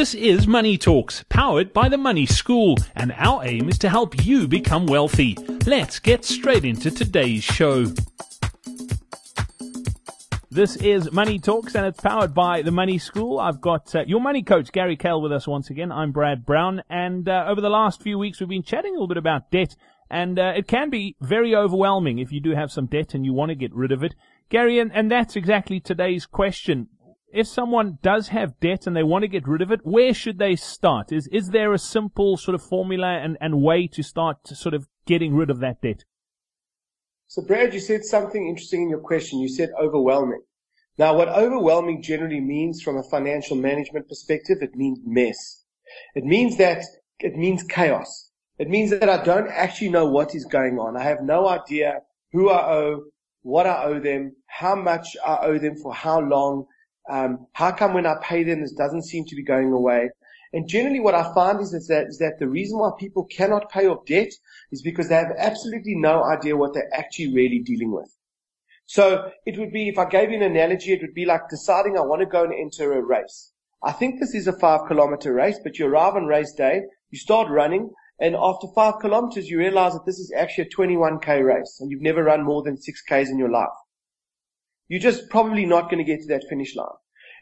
[0.00, 4.24] This is Money Talks, powered by the Money School, and our aim is to help
[4.24, 5.36] you become wealthy.
[5.66, 7.84] Let's get straight into today's show.
[10.50, 13.38] This is Money Talks, and it's powered by the Money School.
[13.38, 15.92] I've got uh, your money coach, Gary Kale, with us once again.
[15.92, 19.06] I'm Brad Brown, and uh, over the last few weeks, we've been chatting a little
[19.06, 19.76] bit about debt,
[20.08, 23.34] and uh, it can be very overwhelming if you do have some debt and you
[23.34, 24.14] want to get rid of it.
[24.48, 26.88] Gary, and, and that's exactly today's question.
[27.32, 30.38] If someone does have debt and they want to get rid of it, where should
[30.38, 31.12] they start?
[31.12, 34.74] Is is there a simple sort of formula and, and way to start to sort
[34.74, 36.04] of getting rid of that debt?
[37.28, 39.38] So, Brad, you said something interesting in your question.
[39.38, 40.42] You said overwhelming.
[40.98, 45.64] Now, what overwhelming generally means from a financial management perspective, it means mess.
[46.14, 46.84] It means that
[47.20, 48.30] it means chaos.
[48.58, 50.96] It means that I don't actually know what is going on.
[50.96, 52.00] I have no idea
[52.32, 53.04] who I owe,
[53.42, 56.66] what I owe them, how much I owe them for how long.
[57.08, 60.10] Um, how come when I pay them, this doesn't seem to be going away?
[60.52, 63.70] And generally what I find is, is, that, is that the reason why people cannot
[63.70, 64.32] pay off debt
[64.72, 68.16] is because they have absolutely no idea what they're actually really dealing with.
[68.86, 71.96] So it would be, if I gave you an analogy, it would be like deciding
[71.96, 73.52] I want to go and enter a race.
[73.84, 77.18] I think this is a five kilometer race, but you arrive on race day, you
[77.18, 81.78] start running, and after five kilometers, you realize that this is actually a 21k race,
[81.80, 83.68] and you've never run more than six k's in your life.
[84.90, 86.88] You're just probably not going to get to that finish line.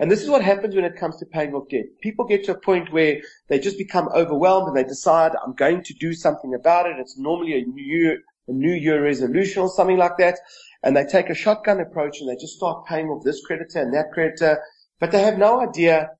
[0.00, 1.84] And this is what happens when it comes to paying off debt.
[2.02, 5.84] People get to a point where they just become overwhelmed and they decide, I'm going
[5.84, 6.96] to do something about it.
[6.98, 10.40] It's normally a new, a new year resolution or something like that.
[10.82, 13.94] And they take a shotgun approach and they just start paying off this creditor and
[13.94, 14.60] that creditor,
[14.98, 16.10] but they have no idea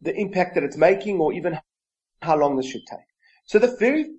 [0.00, 1.60] the impact that it's making or even
[2.22, 3.06] how long this should take.
[3.44, 4.10] So the very,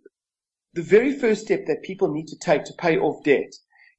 [0.73, 3.53] the very first step that people need to take to pay off debt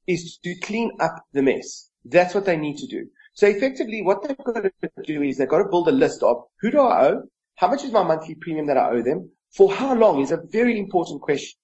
[0.07, 1.89] is to clean up the mess.
[2.05, 3.07] That's what they need to do.
[3.33, 4.71] So effectively what they've got to
[5.05, 7.23] do is they've got to build a list of who do I owe?
[7.55, 9.31] How much is my monthly premium that I owe them?
[9.51, 11.59] For how long is a very important question.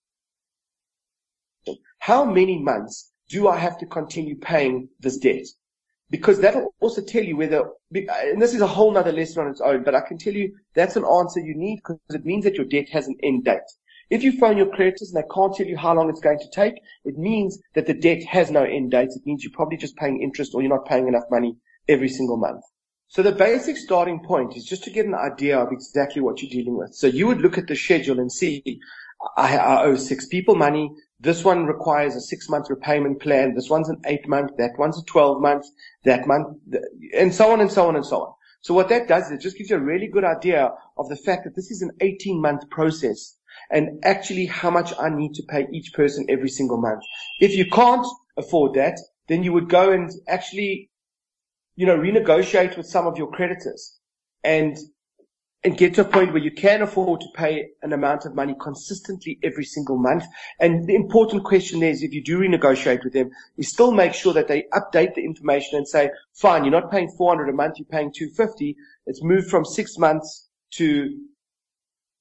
[1.99, 5.45] How many months do I have to continue paying this debt?
[6.09, 9.61] Because that'll also tell you whether, and this is a whole nother lesson on its
[9.61, 12.55] own, but I can tell you that's an answer you need because it means that
[12.55, 13.59] your debt has an end date.
[14.09, 16.49] If you phone your creditors and they can't tell you how long it's going to
[16.49, 16.75] take,
[17.05, 19.09] it means that the debt has no end date.
[19.15, 21.55] It means you're probably just paying interest or you're not paying enough money
[21.87, 22.63] every single month.
[23.07, 26.49] So the basic starting point is just to get an idea of exactly what you're
[26.49, 26.95] dealing with.
[26.95, 28.79] So you would look at the schedule and see,
[29.37, 30.91] I, I owe six people money.
[31.19, 33.53] This one requires a six month repayment plan.
[33.53, 34.51] This one's an eight month.
[34.57, 35.65] That one's a 12 month.
[36.05, 36.57] That month,
[37.15, 38.33] and so on and so on and so on.
[38.61, 41.15] So what that does is it just gives you a really good idea of the
[41.15, 43.35] fact that this is an 18 month process
[43.69, 47.03] and actually how much I need to pay each person every single month.
[47.39, 48.05] If you can't
[48.37, 48.97] afford that,
[49.27, 50.89] then you would go and actually,
[51.75, 53.99] you know, renegotiate with some of your creditors
[54.43, 54.77] and
[55.63, 58.55] and get to a point where you can afford to pay an amount of money
[58.61, 60.23] consistently every single month.
[60.59, 64.31] And the important question is, if you do renegotiate with them, is still make sure
[64.33, 67.87] that they update the information and say, fine, you're not paying 400 a month, you're
[67.87, 68.77] paying 250.
[69.05, 71.17] It's moved from six months to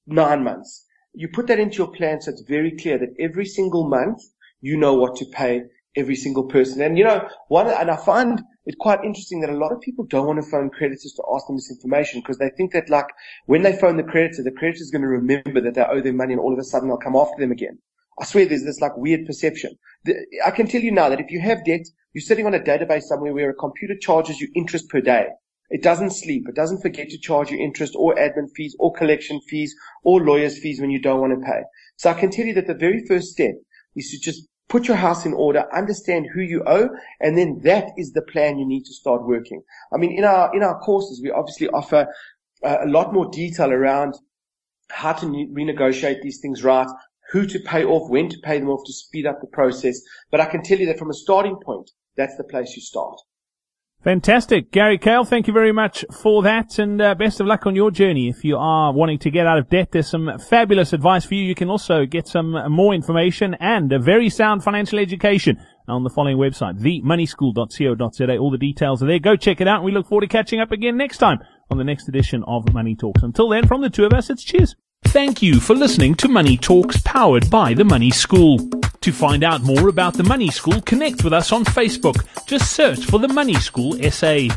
[0.05, 0.85] nine months.
[1.19, 4.21] You put that into your plan so it's very clear that every single month
[4.61, 5.63] you know what to pay
[5.97, 6.81] every single person.
[6.81, 10.05] And you know, one, and I find it quite interesting that a lot of people
[10.05, 13.07] don't want to phone creditors to ask them this information because they think that like
[13.47, 16.15] when they phone the creditor, the creditor is going to remember that they owe them
[16.15, 17.79] money and all of a sudden they'll come after them again.
[18.17, 19.77] I swear there's this like weird perception.
[20.05, 20.15] The,
[20.45, 23.03] I can tell you now that if you have debt, you're sitting on a database
[23.03, 25.27] somewhere where a computer charges you interest per day.
[25.69, 26.47] It doesn't sleep.
[26.47, 30.57] It doesn't forget to charge you interest or admin fees or collection fees or lawyer's
[30.57, 31.61] fees when you don't want to pay.
[31.97, 33.53] So I can tell you that the very first step
[33.95, 37.91] is to just put your house in order, understand who you owe, and then that
[37.97, 39.61] is the plan you need to start working.
[39.93, 42.07] I mean, in our, in our courses, we obviously offer
[42.63, 44.15] uh, a lot more detail around
[44.89, 46.87] how to ne- renegotiate these things right,
[47.31, 49.99] who to pay off, when to pay them off to speed up the process.
[50.31, 53.19] But I can tell you that from a starting point, that's the place you start.
[54.03, 54.71] Fantastic.
[54.71, 57.91] Gary Kale, thank you very much for that and uh, best of luck on your
[57.91, 58.29] journey.
[58.29, 61.43] If you are wanting to get out of debt, there's some fabulous advice for you.
[61.43, 65.59] You can also get some more information and a very sound financial education
[65.89, 68.37] on the following website, themoneyschool.co.za.
[68.37, 69.19] All the details are there.
[69.19, 71.39] Go check it out we look forward to catching up again next time
[71.69, 73.21] on the next edition of Money Talks.
[73.21, 74.77] Until then, from the two of us, it's cheers.
[75.05, 78.78] Thank you for listening to Money Talks powered by the Money School.
[79.01, 82.25] To find out more about the Money School, connect with us on Facebook.
[82.45, 84.47] Just search for the Money School SA.